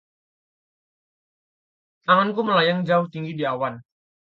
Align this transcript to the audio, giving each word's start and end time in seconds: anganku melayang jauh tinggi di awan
anganku 2.11 2.41
melayang 2.45 2.79
jauh 2.87 3.05
tinggi 3.13 3.33
di 3.39 3.43
awan 3.53 3.75